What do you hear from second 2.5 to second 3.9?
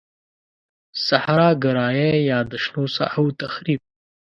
د شنو ساحو تخریب.